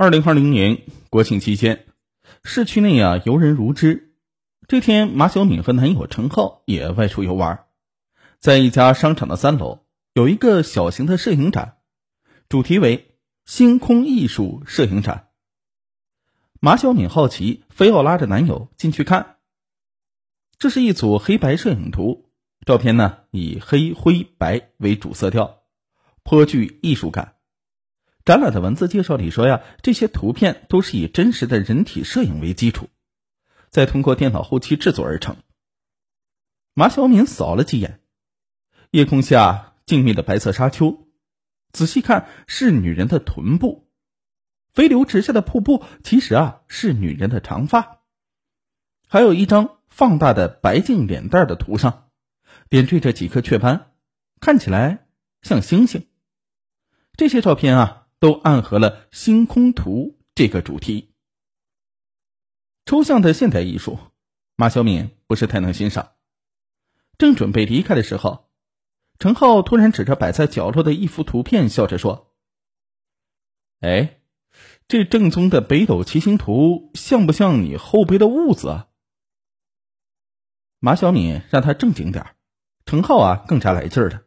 [0.00, 1.84] 二零二零年国庆期间，
[2.44, 4.14] 市区内啊游人如织。
[4.68, 7.64] 这天，马小敏和男友陈浩也外出游玩，
[8.38, 11.78] 在一家商场的三楼有一个小型的摄影展，
[12.48, 15.30] 主题为“星空艺术摄影展”。
[16.62, 19.38] 马小敏好奇，非要拉着男友进去看。
[20.60, 22.30] 这是一组黑白摄影图，
[22.64, 25.62] 照片呢以黑灰白为主色调，
[26.22, 27.34] 颇具艺术感。
[28.28, 32.90] 展览的文字介绍里说呀，这些图片都是以真实的人体摄影为基础，
[33.70, 35.38] 再通过电脑后期制作而成。
[36.74, 38.02] 马小敏扫了几眼，
[38.90, 41.08] 夜空下静谧的白色沙丘，
[41.72, 43.88] 仔细看是女人的臀部，
[44.68, 48.02] 飞流直下的瀑布其实啊是女人的长发，
[49.06, 52.10] 还有一张放大的白净脸蛋的图上，
[52.68, 53.92] 点缀着几颗雀斑，
[54.38, 55.06] 看起来
[55.40, 56.06] 像星星。
[57.16, 58.04] 这些照片啊。
[58.20, 61.14] 都暗合了星空图这个主题。
[62.84, 63.98] 抽象的现代艺术，
[64.56, 66.12] 马小敏不是太能欣赏。
[67.18, 68.50] 正准备离开的时候，
[69.18, 72.34] 陈浩突然指着摆在角落的一幅图片，笑着说
[73.80, 74.20] ：“哎，
[74.86, 78.88] 这正宗的北斗七星图像不像你后背的痦子啊？”
[80.80, 82.36] 马小敏让他正经点
[82.86, 84.22] 陈浩啊更加来劲儿了。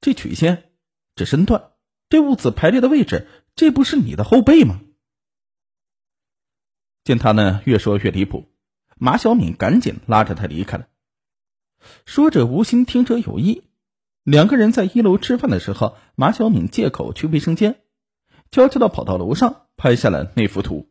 [0.00, 0.70] 这曲线，
[1.14, 1.72] 这身段。
[2.08, 4.80] 这物子排列的位置，这不是你的后背吗？
[7.04, 8.48] 见他呢越说越离谱，
[8.96, 10.88] 马小敏赶紧拉着他离开了。
[12.06, 13.64] 说者无心，听者有意。
[14.24, 17.82] 两个人在一楼吃饭的时候，马小敏借口去卫生间，
[18.50, 20.90] 悄悄的跑到楼上拍下了那幅图。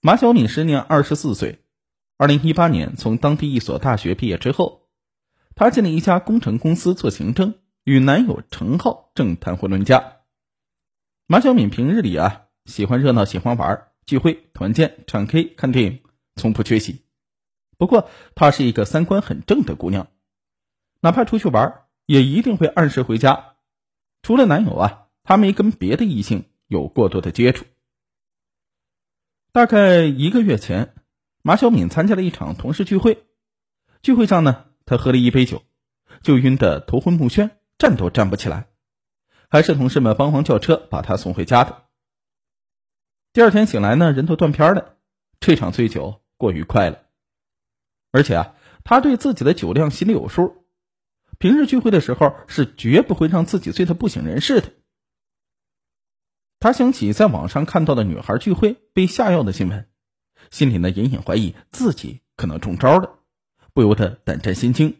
[0.00, 1.64] 马小敏时年二十四岁，
[2.16, 4.88] 二零一八年从当地一所大学毕业之后，
[5.54, 7.54] 他进了一家工程公司做行政。
[7.88, 10.18] 与男友程浩正谈婚论嫁。
[11.26, 16.02] 马小敏平日里啊喜欢热闹，喜欢玩，聚会、团建、唱 K、看电影，
[16.36, 17.06] 从不缺席。
[17.78, 20.08] 不过她是一个三观很正的姑娘，
[21.00, 23.54] 哪怕出去玩，也一定会按时回家。
[24.20, 27.64] 除了男友啊，她没跟别的异性有过多的接触。
[29.50, 30.94] 大概一个月前，
[31.40, 33.24] 马小敏参加了一场同事聚会，
[34.02, 35.62] 聚会上呢，她喝了一杯酒，
[36.20, 37.48] 就晕得头昏目眩。
[37.78, 38.66] 站都站不起来，
[39.48, 41.84] 还是同事们帮忙叫车把他送回家的。
[43.32, 44.96] 第二天醒来呢，人都断片了。
[45.38, 47.02] 这场醉酒过于快了，
[48.10, 50.66] 而且啊，他对自己的酒量心里有数，
[51.38, 54.72] 平日聚会的时候是绝不会让自己醉得不省人事的。
[56.58, 59.88] 他想起在网上看到的女孩聚会被下药的新闻，
[60.50, 63.20] 心里呢隐隐怀疑自己可能中招了，
[63.72, 64.96] 不由得胆战心惊。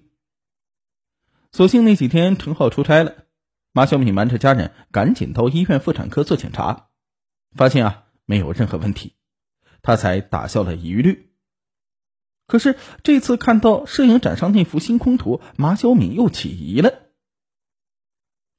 [1.50, 3.25] 所幸那几天陈浩出差了，
[3.72, 6.91] 马小敏瞒着家人赶紧到医院妇产科做检查，
[7.56, 9.14] 发现啊没有任何问题，
[9.81, 11.32] 他才打消了疑虑。
[12.47, 17.03] 可是这次看到摄影展上那幅星空图，马小敏又起疑了。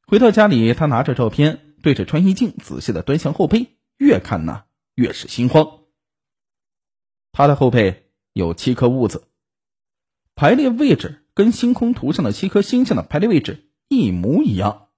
[0.08, 4.64] 回到家里，他拿着照片对着穿衣镜仔细的端详后背，越看呢
[4.96, 5.82] 越是心慌。
[7.32, 9.28] 他的后背有七颗痦子，
[10.34, 11.26] 排列位置。
[11.40, 14.90] 跟星空图上的七颗星星的排列位置一模一样，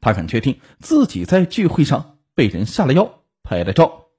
[0.00, 4.10] 他敢确定自己在聚会上被人下了药拍了照，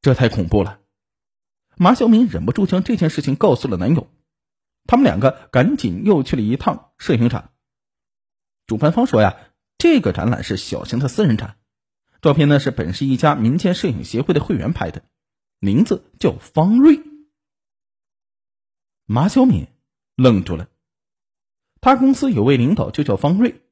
[0.00, 0.80] 这太恐怖了。
[1.76, 4.10] 马小敏忍不住将这件事情告诉了男友，
[4.86, 7.52] 他们两个赶紧又去了一趟摄影展。
[8.66, 9.36] 主办方说呀，
[9.76, 11.58] 这个展览是小型的私人展，
[12.22, 15.02] 照片呢是本市一家民间摄影协会的会员拍的，
[15.58, 17.02] 名字叫方瑞。
[19.04, 19.66] 马小敏。
[20.16, 20.68] 愣住了，
[21.80, 23.62] 他公司有位领导就叫方瑞，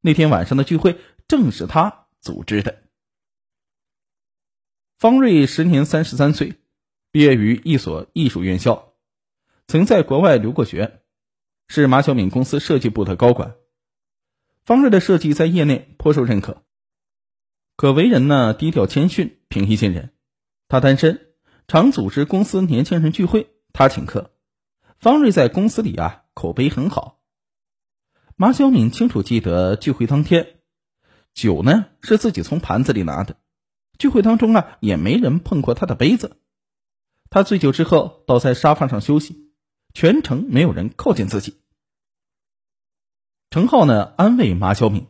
[0.00, 2.82] 那天晚上的聚会正是他组织的。
[4.98, 6.54] 方瑞时年三十三岁，
[7.10, 8.94] 毕业于一所艺术院校，
[9.66, 11.02] 曾在国外留过学，
[11.68, 13.54] 是马小敏公司设计部的高管。
[14.64, 16.64] 方瑞的设计在业内颇受认可，
[17.76, 20.12] 可为人呢低调谦逊，平易近人。
[20.66, 21.34] 他单身，
[21.68, 24.33] 常组织公司年轻人聚会，他请客。
[25.04, 27.20] 方瑞在公司里啊，口碑很好。
[28.36, 30.60] 马小敏清楚记得聚会当天，
[31.34, 33.36] 酒呢是自己从盘子里拿的，
[33.98, 36.40] 聚会当中啊也没人碰过他的杯子。
[37.28, 39.52] 他醉酒之后倒在沙发上休息，
[39.92, 41.60] 全程没有人靠近自己。
[43.50, 45.06] 陈浩呢安慰马小敏：“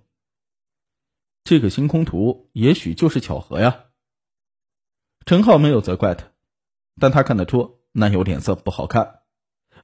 [1.44, 3.84] 这个星空图也许就是巧合呀。”
[5.24, 6.32] 陈浩没有责怪他，
[6.98, 9.20] 但他看得出男友脸色不好看。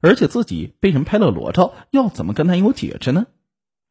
[0.01, 3.27] 而且自己被人拍了裸照，要怎么跟男友解释呢？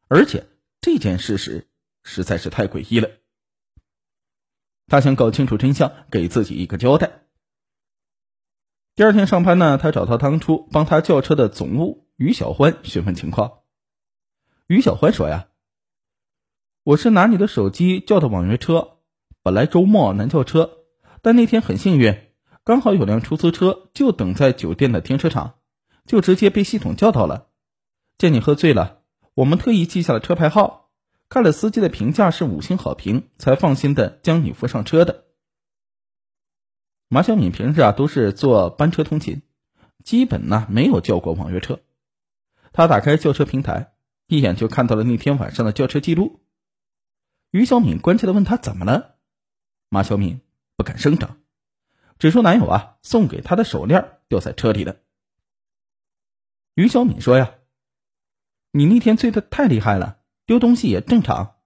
[0.07, 0.47] 而且
[0.81, 1.69] 这件事实
[2.03, 3.09] 实在是太诡异了。
[4.87, 7.23] 他想搞清楚真相，给自己一个交代。
[8.93, 13.59] 第二天上班呢，他找到当初帮他叫车的总务于小欢询问情况。
[14.67, 15.47] 于小欢说：“呀，
[16.83, 18.97] 我是拿你的手机叫的网约车，
[19.41, 20.79] 本来周末难叫车，
[21.21, 22.17] 但那天很幸运，
[22.65, 25.60] 刚好有辆出租车就等在酒店的停车场，
[26.11, 27.47] 就直接被系统叫到了。
[28.17, 29.01] 见你喝醉了，
[29.33, 30.91] 我们特意记下了车牌号，
[31.29, 35.23] 看了司机的评价是五星好评，才放心的将你扶上车的。”
[37.07, 39.41] 马小敏平时啊都是坐班车通勤，
[40.03, 41.79] 基本呢没有叫过网约车。
[42.73, 43.93] 他打开叫车平台，
[44.27, 46.41] 一眼就看到了那天晚上的叫车记录。
[47.51, 49.15] 于小敏关切的问他怎么了，
[49.87, 50.41] 马小敏
[50.75, 51.37] 不敢声张，
[52.19, 54.97] 只说男友啊送给她的手链掉在车里了。
[56.81, 57.53] 于小敏说呀
[58.73, 60.17] ：“你那天醉的太厉害了，
[60.47, 61.57] 丢东西也正常，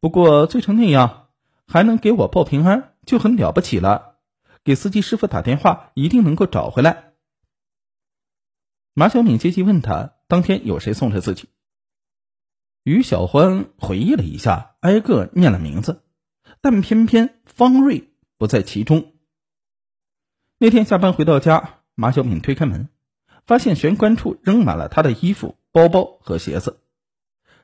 [0.00, 1.28] 不过醉成那样
[1.66, 4.20] 还能给我报平安，就很了不起了。”
[4.64, 7.12] 给司机师傅打电话，一定能够找回来。
[8.94, 11.50] 马小敏接机问他，当天有谁送着自己？
[12.84, 16.02] 于小欢回忆了一下，挨个念了名字，
[16.62, 19.12] 但偏偏方瑞不在其中。
[20.56, 22.88] 那天下班回到家，马小敏推开门，
[23.46, 26.80] 发现玄关处扔满了他的衣服、包包和鞋子，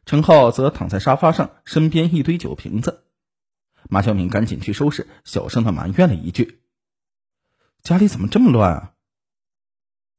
[0.05, 3.05] 陈浩则躺在沙发上，身边一堆酒瓶子。
[3.89, 6.61] 马小敏赶紧去收拾，小声的埋怨了一句。
[7.83, 8.93] 家里怎么这么乱啊？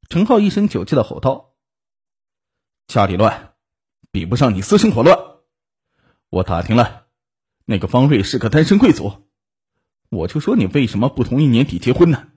[0.10, 1.54] 陈浩一声酒气的吼道
[2.88, 3.54] ：“家里乱，
[4.12, 5.18] 比不上你私生活乱。
[6.30, 7.06] 我打听了，
[7.66, 9.30] 那个方瑞是个单身贵族，
[10.10, 12.30] 我就说你为什么不同意年底结婚呢？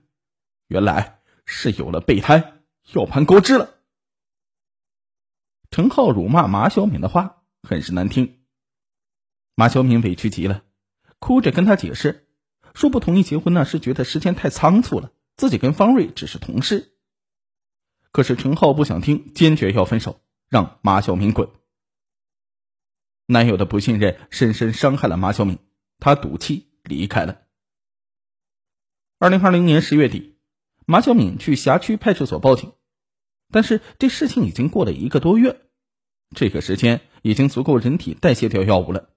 [0.67, 2.54] 原来是有了备胎，
[2.93, 3.75] 要攀高枝了。”
[5.71, 8.39] 陈浩辱骂马小敏的话很是难听，
[9.55, 10.63] 马小敏委屈极了，
[11.19, 12.27] 哭着跟他解释，
[12.73, 15.11] 说不同意结婚呢，是觉得时间太仓促了。
[15.35, 16.93] 自己跟方瑞只是同事，
[18.13, 21.49] 可是陈浩不想听，坚决要分手，让马小敏滚。
[23.25, 25.59] 男友的不信任深深伤害了马小敏，
[25.99, 27.41] 她赌气离开了。
[29.19, 30.34] 二零二零年十月底，
[30.85, 32.73] 马小敏去辖区派出所报警，
[33.51, 35.61] 但是这事情已经过了一个多月，
[36.35, 39.09] 这个时间已经足够人体代谢掉药物了，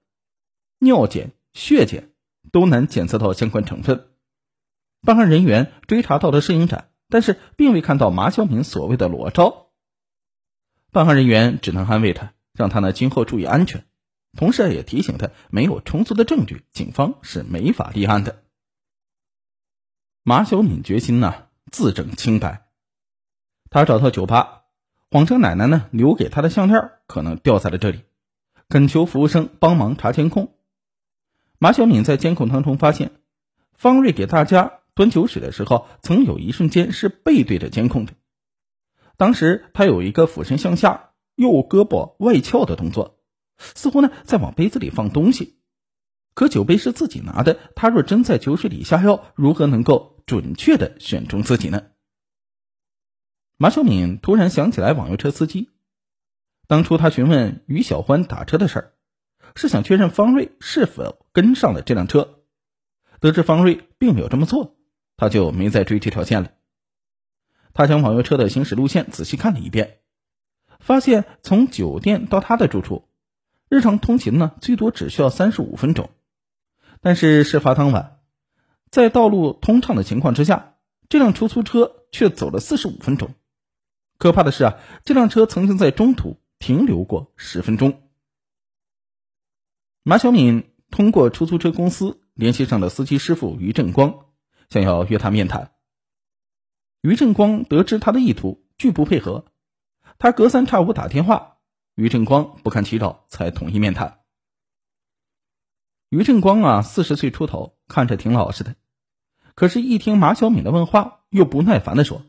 [0.79, 2.13] 尿检、血检
[2.53, 4.09] 都难检测到相关成分。
[5.03, 9.71] 办案人员追查到了摄影展，但是并未看到马小敏所谓的裸照。
[10.91, 13.87] 办案人员只能安慰他，让他呢今后注意安全，
[14.37, 18.43] 同时也提醒他，没有充足的证据，警方是没法立案的。
[20.23, 22.67] 马小敏决心呢自证清白，
[23.71, 24.63] 他找到酒吧，
[25.11, 28.05] 谎称奶奶呢留给他的项链可能掉在了这里，
[28.69, 30.55] 恳求服务生帮忙查监控。
[31.59, 33.13] 马小敏在监控当中发现，
[33.73, 34.73] 方瑞给大家。
[34.95, 38.15] 端酒水的时候，曾有一瞬间是背对着监控的。
[39.17, 43.21] 当时他有一个俯身向下、右胳膊外翘的动作，
[43.59, 45.61] 似乎呢在往杯子里放东西。
[46.35, 51.87] 可酒杯是自己拿的，他若真在酒水里下药，如何能够准确的选中自己呢？
[53.57, 55.71] 马小敏突然想起来网约车司机，
[56.67, 58.93] 当初他询问于小欢打车的事儿，
[59.57, 62.45] 是想确认方瑞是否跟上了这辆车。
[63.21, 64.77] 得知方瑞并没有这么做。
[65.17, 66.53] 他就没再追这条线了。
[67.73, 69.99] 他将网约车的行驶路线仔细看了一遍，
[70.79, 73.09] 发现从酒店到他的住处，
[73.69, 76.11] 日常通勤呢最多只需要三十五分钟。
[77.01, 78.18] 但是事发当晚，
[78.91, 80.77] 在道路通畅的情况之下，
[81.09, 83.35] 这辆出租车却走了四十五分钟。
[84.19, 88.03] 可怕的是啊，这辆车曾经在中途停留过十分钟。
[90.03, 94.27] 马小敏通过出租车公司联系上了司机师傅于正光。
[94.71, 95.73] 想要约他面谈，
[97.01, 99.47] 于正光得知他的意图，拒不配合。
[100.19, 101.57] 他隔三差五打电话，
[101.95, 104.21] 于正光不堪其扰，才同意面谈。
[106.11, 108.77] 于正光啊，四十岁出头，看着挺老实的，
[109.55, 112.23] 可是，一听马小敏的问话，又不耐烦的说：“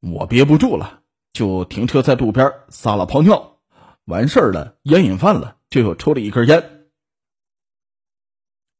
[0.00, 1.00] 我憋不住了，
[1.32, 3.60] 就停车在路边撒了泡尿，
[4.04, 6.88] 完事儿了，烟瘾犯了，就又抽了一根烟。”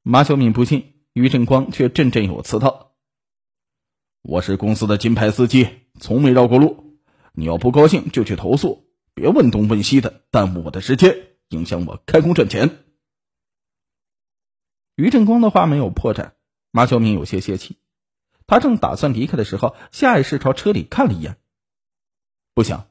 [0.03, 0.91] 马小敏不信。
[1.15, 2.95] 于振光却振振有词道
[4.25, 5.69] ：“我是公司的金牌司机，
[6.01, 6.97] 从没绕过路。
[7.35, 11.15] 你要不高兴就去投诉，别问东问西的，耽误我的时间，
[11.51, 12.79] 影响我开工赚钱。”
[14.95, 16.33] 于振光的话没有破绽，
[16.71, 17.79] 马小明有些泄气。
[18.47, 21.39] 他正打算离开的时候，下意识朝车里看了一眼，
[22.55, 22.89] 不想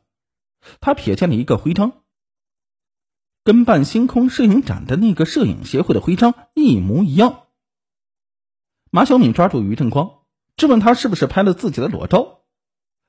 [0.79, 2.01] 他瞥见了一个徽章，
[3.43, 7.47] 跟办星空摄影展的那个摄影协会的徽章一模一样。
[8.89, 10.21] 马小敏抓住于正光，
[10.57, 12.41] 质问他是不是拍了自己的裸照。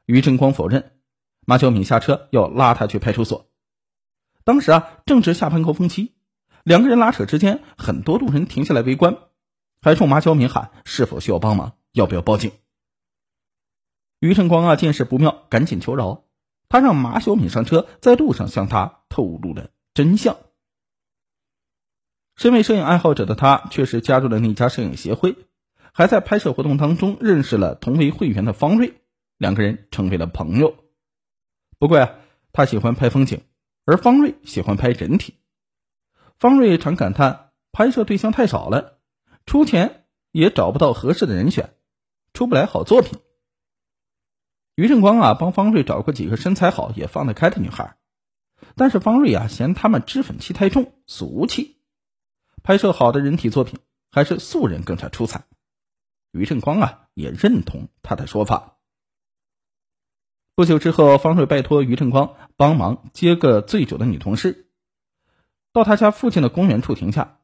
[0.06, 0.98] 于正光否认。
[1.44, 3.50] 马小敏下车要拉他去派出所。
[4.44, 6.14] 当时啊，正值下班高峰期，
[6.64, 9.16] 两个人拉扯之间，很多路人停下来围观，
[9.80, 11.76] 还冲马小敏喊：“是否需要帮忙？
[11.92, 12.52] 要不要报警？”
[14.20, 16.24] 于正光啊，见势不妙，赶紧求饶。
[16.68, 20.36] 他让马小敏上车，在路上向他透露了真相。
[22.36, 25.36] 身为摄影爱好者的他，确实加入了那家摄影协会，
[25.92, 28.94] 还在拍摄活动当中认识了同为会员的方瑞，
[29.36, 30.76] 两个人成为了朋友。
[31.78, 32.14] 不过呀，
[32.52, 33.42] 他喜欢拍风景，
[33.84, 35.34] 而方瑞喜欢拍人体。
[36.42, 38.98] 方瑞常感叹拍摄对象太少了，
[39.46, 41.72] 出钱也找不到合适的人选，
[42.34, 43.20] 出不来好作品。
[44.74, 47.96] 于正光啊，帮方瑞找过几个身材好也放得开的女孩，
[48.74, 51.76] 但是方瑞啊嫌他们脂粉气太重，俗气。
[52.64, 53.78] 拍摄好的人体作品，
[54.10, 55.44] 还是素人更加出彩。
[56.32, 58.78] 于正光啊，也认同他的说法。
[60.56, 64.71] 不久之后，方瑞拜托于正光帮忙接个醉酒的女同事，
[65.72, 67.40] 到他家附近的公园处停下，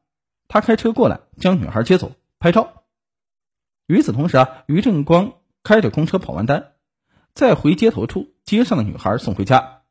[0.47, 2.83] 他开车过来将女孩接走拍照。
[3.87, 6.73] 与此同时啊，于正光开着公车跑完单。
[7.35, 9.83] 再回接头处接上的女孩送回家。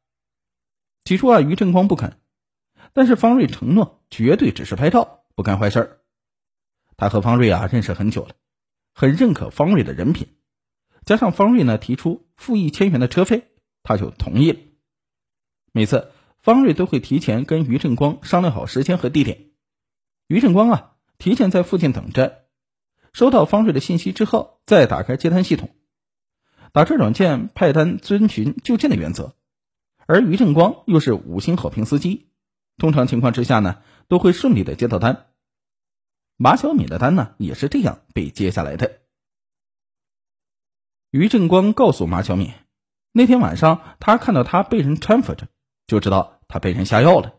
[1.04, 2.18] 起初啊，于正光不肯，
[2.92, 6.00] 但是方瑞承诺绝对只是拍照，不干坏事
[6.96, 8.34] 他和方瑞啊认识很久了，
[8.92, 10.36] 很认可方瑞的人品，
[11.06, 13.48] 加上方瑞呢提出付一千元的车费，
[13.82, 14.58] 他就同意了。
[15.72, 19.50] 每次方瑞都会提前跟于正光商量好时间和地点，
[20.26, 22.44] 于正光啊提前在附近等着，
[23.12, 25.70] 收到方瑞的信息之后，再打开接单系统。
[26.72, 29.34] 打车软件派单遵循就近的原则，
[30.06, 32.28] 而于正光又是五星好评司机，
[32.76, 35.26] 通常情况之下呢，都会顺利的接到单。
[36.36, 39.00] 马小敏的单呢，也是这样被接下来的。
[41.10, 42.52] 于正光告诉马小敏，
[43.12, 45.48] 那天晚上他看到他被人搀扶着，
[45.88, 47.34] 就知道他被人下药了。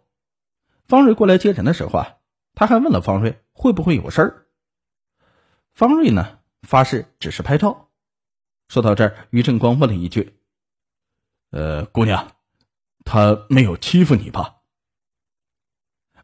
[0.86, 2.18] 方瑞过来接人的时候啊，
[2.56, 4.48] 他还问了方瑞会不会有事儿。
[5.72, 7.90] 方瑞呢，发誓只是拍照。
[8.68, 10.40] 说到这儿，于正光问了一句
[11.52, 12.36] ：“呃，姑娘，
[13.06, 14.58] 他没有欺负你吧？”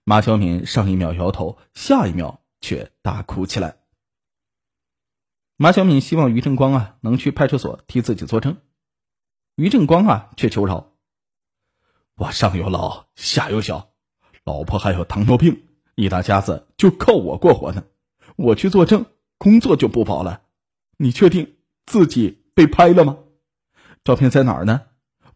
[0.04, 3.78] 马小敏上一秒摇头，下一秒却大哭起来。
[5.58, 8.58] 马小敏希望于正光啊能去派出所替自己作证，
[9.56, 10.95] 于正光啊却求饶
[12.16, 13.92] ：“我上有老，下有小，
[14.44, 17.86] 老婆还有糖尿病，一大家子就靠我过活呢。
[18.36, 19.06] 我去作证，
[19.38, 20.42] 工作就不保了。
[20.98, 21.54] 你确定？”
[21.86, 23.20] 自己被拍了吗？
[24.04, 24.88] 照片在哪儿呢？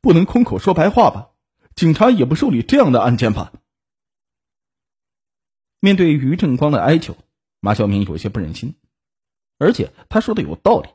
[0.01, 1.29] 不能空口说白话吧？
[1.75, 3.53] 警察也不受理这样的案件吧？
[5.79, 7.15] 面对于正光的哀求，
[7.59, 8.73] 马小明有些不忍心，
[9.59, 10.89] 而且他说的有道理，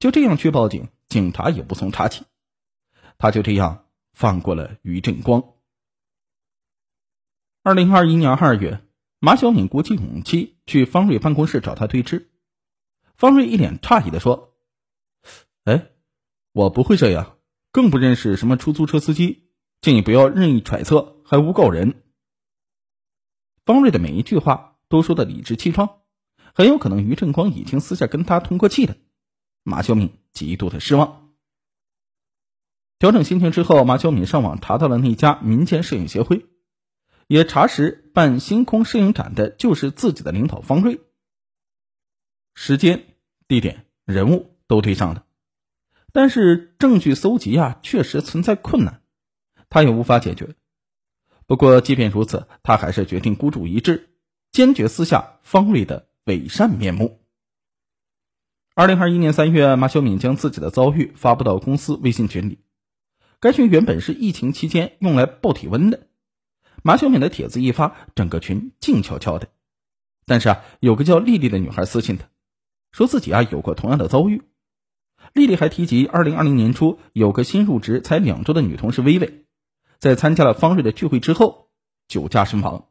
[0.00, 2.24] 就这样去报警，警察也不从查起，
[3.18, 3.81] 他就这样
[4.12, 5.44] 放过了于正光。
[7.62, 8.80] 二零二一年二月，
[9.18, 12.30] 马小敏鼓起勇气去方瑞办公室找他对质，
[13.14, 14.54] 方瑞一脸诧异的说。
[15.64, 15.90] 哎，
[16.52, 17.38] 我不会这样，
[17.70, 19.48] 更不认识什么出租车司机，
[19.80, 22.02] 建议不要任意揣测，还诬告人。
[23.64, 26.00] 方瑞的每一句话都说的理直气壮，
[26.52, 28.96] 很有可能于正光已经私下跟他通过气的。
[29.62, 31.21] 马小敏极度的失望。
[33.02, 36.46] 调整心情之后，马小敏上网查到了那家民间摄影协会，
[37.26, 41.00] 也查实办星空摄影展的就是自己的领导方瑞。
[42.54, 43.02] 时间、
[43.48, 45.24] 地点、人物都对上了。
[46.12, 49.02] 但是证据搜集啊，确实存在困难，
[49.68, 50.54] 他也无法解决。
[51.48, 54.10] 不过，即便如此，他还是决定孤注一掷，
[54.52, 57.20] 坚决撕下方瑞的伪善面目。
[58.76, 62.60] 二零二一年三月，马小敏将自己的遭遇发布到公司微信群里。
[63.42, 66.06] 该群原本是疫情期间用来报体温的，
[66.84, 69.48] 马小敏的帖子一发，整个群静悄悄的。
[70.24, 72.28] 但是啊，有个叫丽丽的女孩私信他，
[72.92, 74.42] 说自己啊有过同样的遭遇。
[75.32, 79.44] 丽丽还提及，二零二零年初有个新入职才两周的女同事薇薇，
[79.98, 81.68] 在参加了方瑞的聚会之后
[82.06, 82.90] 酒驾身亡。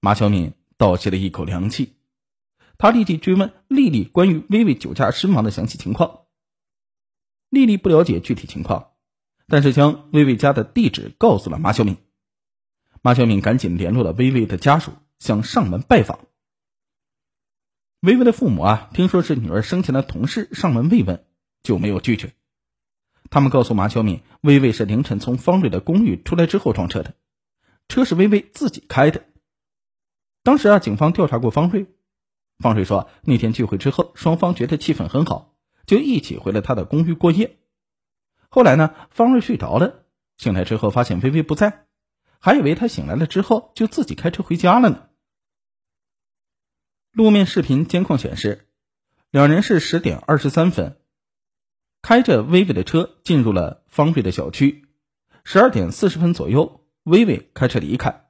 [0.00, 1.96] 马小敏倒吸了一口凉气，
[2.78, 6.20] 他立即追问丽丽关于薇薇酒驾身亡的详细情况。
[7.50, 8.91] 丽丽不了解具体情况，
[9.52, 11.98] 但是将薇薇家的地址告诉了马小敏。
[13.02, 16.20] 马小敏赶紧联络了薇薇的家属，想上门拜访。
[18.00, 21.26] 薇薇的父母啊，听说是女儿生前的同事上门慰问，
[21.62, 22.32] 就没有拒绝。
[23.28, 27.12] 他们告诉马小敏，薇薇是凌晨从方瑞的公寓出来之后撞车的，
[27.88, 29.22] 车是薇薇自己开的。
[30.42, 31.88] 当时啊，警方调查过方瑞，
[32.58, 35.54] 方瑞说，那天聚会之后，双方觉得气氛很好，
[35.84, 37.58] 就一起回了他的公寓过夜。
[38.54, 40.04] 后来呢，方瑞睡着了，
[40.36, 41.86] 醒来之后发现微微不在，
[42.38, 45.08] 还以为他醒来了之后就自己开车回家了呢。
[47.12, 48.68] 路面视频监控显示，
[49.30, 50.98] 两人是十点二十三分，
[52.02, 54.86] 开着微微的车进入了方瑞的小区。
[55.44, 58.26] 十二点四十分左右，微微开车离开，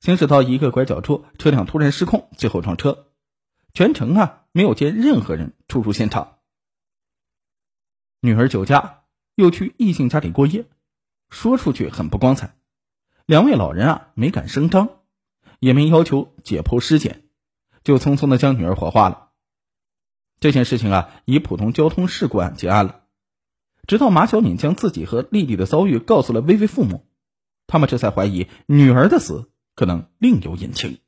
[0.00, 3.06] 行驶到一个拐角处，车辆突然失控，最后撞车。
[3.72, 6.40] 全程啊，没有见任何人出入现场。
[8.20, 8.98] 女儿酒驾。
[9.42, 10.66] 又去异性家里过夜，
[11.28, 12.54] 说出去很不光彩。
[13.26, 15.00] 两位老人啊，没敢声张，
[15.58, 17.24] 也没要求解剖尸检，
[17.82, 19.30] 就匆匆的将女儿火化了。
[20.38, 23.02] 这件事情啊，以普通交通事故案结案了。
[23.88, 27.04] 直到马小敏将自己和丽丽的遭遇告诉了微微父母，
[27.66, 30.98] 他们这才怀疑女儿的死可能另有隐情。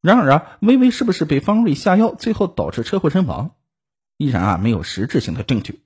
[0.00, 3.56] 然而啊，微微是不是被方瑞下药，最后导致车祸身亡，
[4.16, 5.82] 依然啊没有实质性的证据。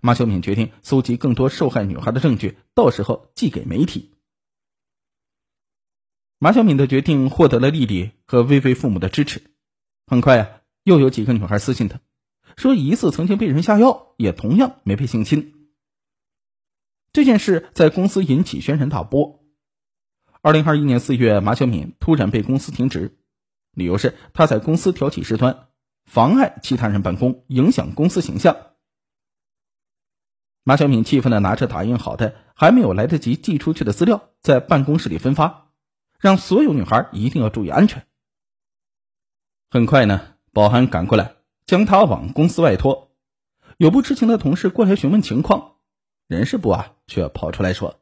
[0.00, 4.14] 马小敏决定搜集更多受害女孩的证据，到时候寄给媒体。
[6.38, 9.42] 马小敏的决定获得了丽丽和薇薇父母的支持。
[10.06, 12.00] 很快啊，又有几个女孩私信他，
[12.56, 15.68] 说疑似曾经被人下药，也同样没被性侵。
[17.12, 19.42] 这件事在公司引起轩然大波。
[20.40, 23.18] 二零二一年四月，马小敏突然被公司停职，
[23.72, 25.66] 理由是她在公司挑起事端，
[26.04, 28.67] 妨碍其他人办公，影响公司形象。
[30.68, 35.70] 马小敏气愤的拿着打印好的、还没有来得及寄出去的资料，在办公室里分发，
[36.20, 38.04] 让所有女孩一定要注意安全。
[39.70, 43.12] 很快呢，保安赶过来，将他往公司外拖。
[43.78, 45.76] 有不知情的同事过来询问情况，
[46.26, 48.00] 人事部啊却跑出来说，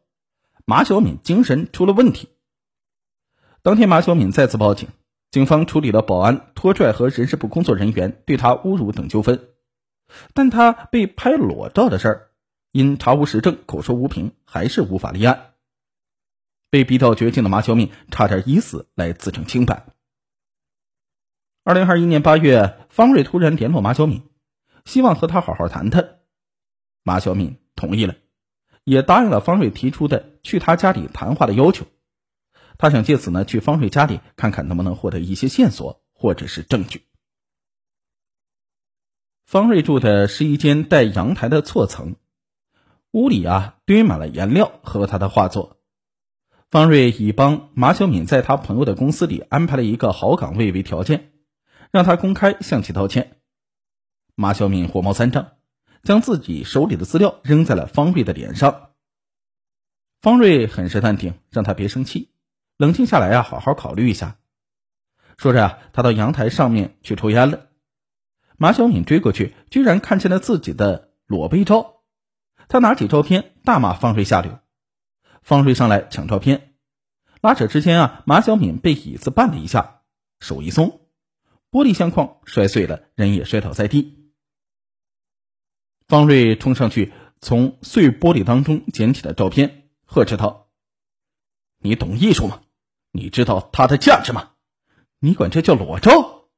[0.65, 2.31] 马小敏精神出了问题。
[3.63, 4.89] 当天，马小敏再次报警，
[5.31, 9.51] 警方处理了保安拖拽和人事部工作人员对他侮辱等纠纷，
[10.35, 12.26] 但他被拍裸照的事儿。
[12.77, 15.55] 因查无实证，口说无凭，还是无法立案。
[16.69, 19.87] 被逼到绝境的马小敏差点以死来自证清白。
[21.65, 24.29] 二零二一年八月，方瑞突然联络马小敏，
[24.85, 26.19] 希望和他好好谈谈。
[27.03, 28.15] 马小敏同意了，
[28.85, 31.87] 也答应了方瑞提出的去他家里谈话的要求。
[32.77, 37.07] 他想借此呢去方瑞家里看看能不能获得一些线索或者是证据。
[39.47, 42.17] 方瑞住的是一间带阳台的错层。
[43.17, 45.79] 屋里啊堆满了颜料和他的画作。
[46.71, 51.33] 方瑞以帮马小敏在他朋友的公司里安排了一个好岗位为条件，
[51.91, 53.39] 让他公开向其道歉。
[54.35, 55.53] 马小敏火冒三丈，
[56.03, 58.91] 将自己手里的资料扔在了方瑞的脸上。
[60.21, 62.33] 方瑞很是淡定，让他别生气，
[62.77, 64.37] 冷静下来啊，好好考虑一下。
[65.39, 67.69] 说着啊，他到阳台上面去抽烟了。
[68.59, 71.96] 马小敏追过去，居然看见了自己的裸背照。
[72.69, 74.59] 他拿起照片大骂方瑞下流，
[75.43, 76.75] 方瑞上来抢照片，
[77.41, 80.03] 拉扯之间啊，马小敏被椅子绊了一下，
[80.41, 81.01] 手一松，
[81.71, 84.33] 玻璃相框摔碎了，人也摔倒在地。
[86.09, 90.71] 方瑞冲上去，从碎玻璃当中捡起了照片，呵斥道
[91.79, 92.63] ：“你懂艺术吗？
[93.13, 94.53] 你知道它的价值吗？
[95.19, 96.49] 你管这叫裸照？”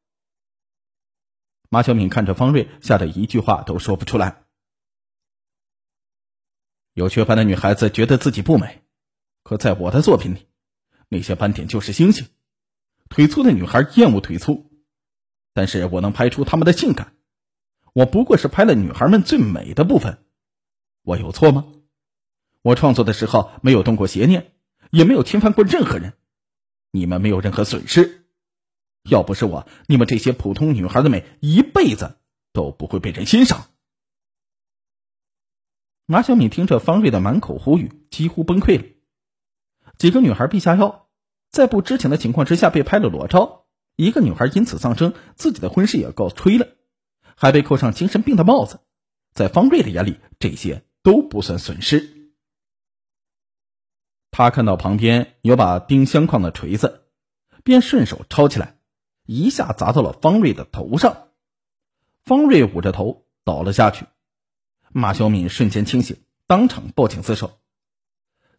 [1.71, 4.45] 马小敏看着方瑞，吓得一句话都说不出来。
[6.99, 8.83] 有雀斑的女孩子觉得自己不美，
[9.45, 10.49] 可在我的作品里，
[11.09, 12.27] 那些斑点就是星星。
[13.09, 14.69] 腿粗的女孩厌恶腿粗，
[15.55, 17.13] 但是我能拍出她们的性感。
[17.93, 20.25] 我不过是拍了女孩们最美的部分，
[21.05, 21.67] 我有错吗？
[22.63, 24.51] 我创作的时候没有动过邪念，
[24.91, 26.15] 也没有侵犯过任何人，
[26.91, 28.27] 你们没有任何损失。
[29.09, 32.17] 要不是我，你们这些普通女孩的美一辈子
[32.53, 33.69] 都不会被人欣赏。
[36.11, 38.85] 马小敏听着方瑞的满口胡语，几乎崩溃了。
[39.99, 41.11] 几个女孩被下药，
[41.51, 46.67] 在不知情的情况之下被拍了裸照，一个女孩因此丧生，自己的婚事也告吹了，
[47.37, 48.81] 还被扣上精神病的帽子。
[49.35, 52.33] 在方瑞的眼里，这些都不算损失。
[54.31, 57.03] 他看到旁边有把钉相框的锤子，
[57.65, 58.79] 便顺手抄起来，
[59.27, 61.29] 一下砸到了方瑞的头上。
[62.23, 64.07] 方瑞捂着头倒了下去。
[64.93, 67.59] 马小敏瞬间清醒，当场报警自首。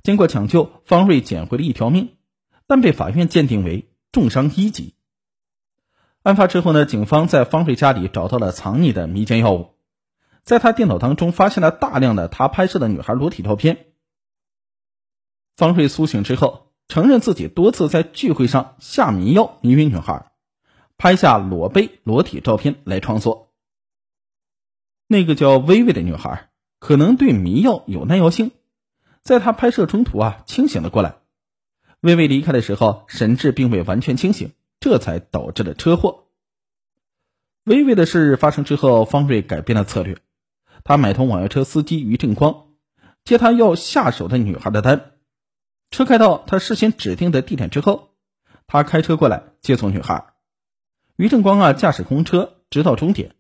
[0.04, 2.16] 经过抢救，方瑞捡回了一条命，
[2.68, 4.96] 但被法院鉴定为重伤一级。
[6.24, 9.76] 案发之后呢，警方在方瑞家里找到了藏匿的迷奸药物，
[10.44, 13.88] 在他电脑当中发现了大量的他拍摄的女孩裸体照片。
[15.56, 20.32] 方瑞苏醒之后，承认自己多次在聚会上下迷药迷晕女孩，
[20.98, 23.49] 拍下裸背裸体照片来创作。
[25.12, 28.52] 那个叫薇薇的女孩可能对迷药有耐药性，
[29.24, 31.16] 在她拍摄中途啊清醒了过来。
[32.00, 36.26] 薇薇离开的时候神志并未完全清醒，这才导致了车祸。
[37.64, 40.16] 薇薇的事发生之后，方瑞改变了策略，
[40.84, 42.68] 他买通网约车司机于正光，
[43.24, 45.14] 接他要下手的女孩的单。
[45.90, 48.12] 车开到他事先指定的地点之后，
[48.68, 50.34] 他开车过来接送女孩。
[51.16, 53.36] 于正光啊，驾驶公车直到终点，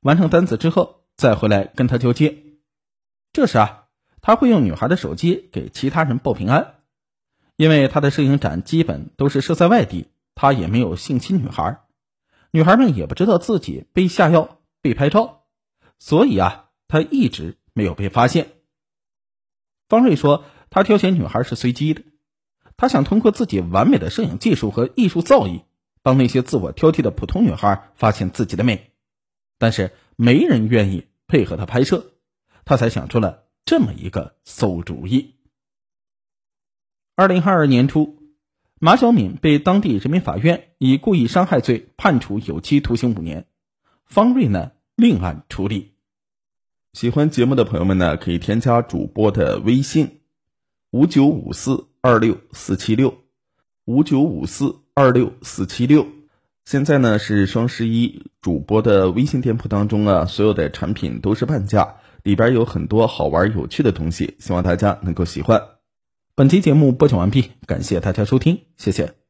[0.00, 2.42] 完成单子之后再回来跟他交接。
[3.32, 3.86] 这时啊，
[4.20, 6.76] 他会用女孩的手机给其他人报平安，
[7.56, 11.80] 因为他的摄影展基本都是设在外地，他也没有性侵女孩，
[12.50, 15.44] 女孩们也不知道自己被下药、被拍照，
[15.98, 18.48] 所以啊，他一直没有被发现。
[19.88, 22.02] 方瑞说，他挑选女孩是随机的，
[22.76, 25.62] 他想通过自己完美的摄影技术和艺术造诣。
[26.02, 28.92] 帮那些自我挑剔的普通女孩发现自己的美，
[29.58, 32.12] 但是没人愿意配合他拍摄，
[32.64, 35.34] 他才想出了这么一个馊主意。
[37.14, 38.18] 二零二二年初，
[38.78, 43.46] 马小敏被当地人民法院以故意伤害罪判处有期徒刑五年，
[44.04, 45.92] 方瑞呢另案处理。
[46.92, 50.20] 喜欢节目的朋友们呢，可以添加主播的微信：
[50.90, 53.24] 五九五四二六四七六
[53.84, 54.80] 五九五四。
[54.96, 56.06] 二六四七六，
[56.64, 65.60] 现在呢是双十一，主播的微信店铺当中啊，所有的产品都是半价，里边有很多好玩有趣的东西，希望大家能够喜欢。
[66.34, 69.23] 本期节目播讲完毕，感谢大家收听，谢谢。